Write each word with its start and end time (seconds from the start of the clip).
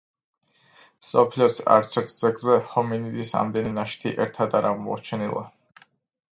მსოფლიოს 1.03 1.57
არცერთ 1.73 2.15
ძეგლზე 2.23 2.57
ჰომინიდის 2.73 3.35
ამდენი 3.43 3.77
ნაშთი 3.79 4.17
ერთად 4.27 4.59
არ 4.63 4.73
აღმოჩენილა. 4.75 5.49